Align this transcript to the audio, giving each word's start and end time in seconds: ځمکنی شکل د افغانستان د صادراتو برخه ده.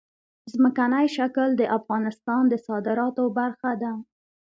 ځمکنی 0.53 1.05
شکل 1.17 1.49
د 1.55 1.61
افغانستان 1.77 2.43
د 2.49 2.53
صادراتو 2.67 3.23
برخه 3.37 3.71
ده. 3.81 3.91